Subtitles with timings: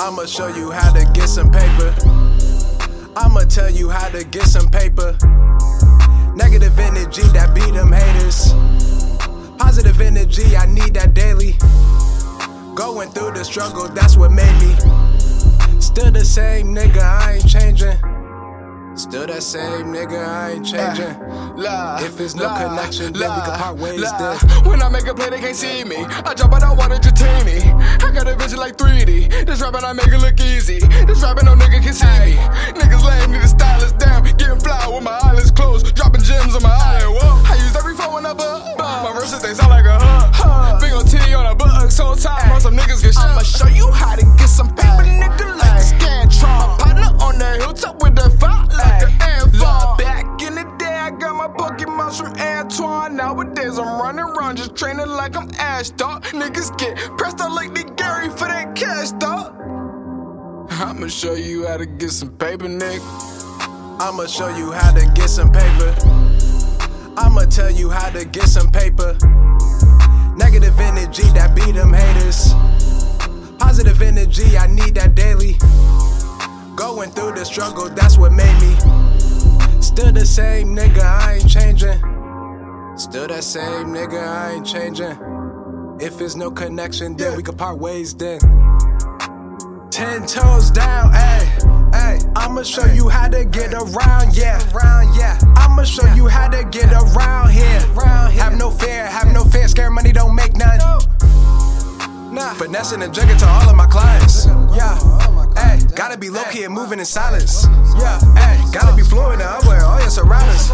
[0.00, 1.94] I'ma show you how to get some paper.
[3.16, 5.16] I'ma tell you how to get some paper.
[6.34, 8.52] Negative energy that beat them haters.
[9.58, 11.52] Positive energy, I need that daily.
[12.74, 14.74] Going through the struggle, that's what made me.
[15.80, 18.17] Still the same nigga, I ain't changing.
[19.08, 20.92] Still that same nigga, I ain't ah.
[20.92, 21.16] changing.
[21.56, 24.36] La, If it's no connection, then we can part ways then.
[24.68, 25.96] When I make a play, they can't see me.
[25.96, 27.56] I drop it, I want to entertain me.
[28.04, 29.46] I got a vision like 3D.
[29.46, 30.80] This rapping, I make it look easy.
[31.08, 32.36] This rapping, no nigga can see me.
[32.76, 33.47] Niggas lame, need
[51.28, 53.16] got my Pokemons from Antoine.
[53.16, 56.24] Nowadays, I'm running around just training like I'm Ash, dog.
[56.24, 59.54] Niggas get pressed like they Gary for that cash, dog.
[60.70, 63.00] I'ma show you how to get some paper, nigga.
[64.00, 65.94] I'ma show you how to get some paper.
[67.16, 69.16] I'ma tell you how to get some paper.
[70.36, 72.54] Negative energy that beat them haters.
[73.58, 75.56] Positive energy, I need that daily.
[76.76, 78.97] Going through the struggle, that's what made me.
[79.80, 81.98] Still the same nigga, I ain't changing.
[82.96, 85.16] Still that same nigga, I ain't changing.
[86.00, 88.40] If it's no connection, then we can part ways then.
[89.90, 92.32] Ten toes down, ayy, ayy.
[92.36, 95.38] I'ma show you how to get around, yeah, around, yeah.
[95.56, 97.80] I'ma show you how to get around here.
[98.38, 99.66] Have no fear, have no fear.
[99.68, 100.78] Scare money don't make none.
[102.32, 104.46] Nah, finessing and drinking to all of my clients.
[104.46, 104.96] Yeah,
[105.58, 105.94] ayy.
[105.94, 107.66] Gotta be low key and moving in silence.
[107.98, 108.72] Yeah, ayy.
[108.72, 110.68] Gotta be fluent and aware all your surroundings.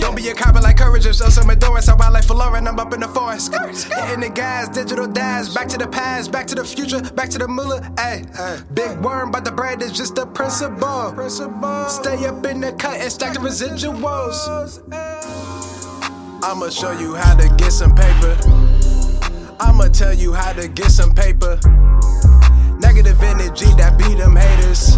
[0.00, 1.88] Don't be a copy like courage and show some endurance.
[1.88, 3.54] I ride like Florin, I'm up in the forest.
[3.54, 7.38] Hitting the gas, digital dash, back to the past, back to the future, back to
[7.38, 7.80] the moolah.
[7.96, 8.26] Ayy,
[8.74, 11.14] big worm, but the bread is just the principle.
[11.88, 14.80] Stay up in the cut and stack the residuals.
[16.42, 18.36] I'ma show you how to get some paper.
[19.60, 21.58] I'ma tell you how to get some paper.
[22.90, 24.96] Negative energy that beat them haters.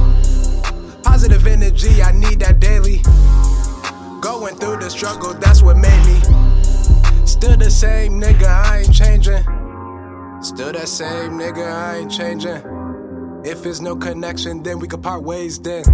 [1.02, 3.02] Positive energy, I need that daily.
[4.22, 6.18] Going through the struggle, that's what made me.
[7.26, 9.42] Still the same nigga, I ain't changing.
[10.42, 12.62] Still that same nigga, I ain't changing.
[13.44, 15.84] If it's no connection, then we could part ways then.